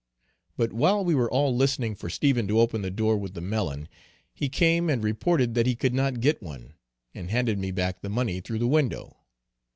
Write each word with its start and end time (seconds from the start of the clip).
But 0.57 0.73
while 0.73 1.05
we 1.05 1.13
were 1.13 1.29
all 1.29 1.55
listening 1.55 1.93
for 1.93 2.09
Stephen 2.09 2.47
to 2.47 2.59
open 2.59 2.81
the 2.81 2.89
door 2.89 3.17
with 3.19 3.35
the 3.35 3.39
melon, 3.39 3.87
he 4.33 4.49
came 4.49 4.89
and 4.89 5.03
reported 5.03 5.53
that 5.53 5.67
he 5.67 5.75
could 5.75 5.93
not 5.93 6.21
get 6.21 6.41
one, 6.41 6.73
and 7.13 7.29
handed 7.29 7.59
me 7.59 7.69
back 7.69 8.01
the 8.01 8.09
money 8.09 8.41
through 8.41 8.57
the 8.57 8.67
window. 8.67 9.17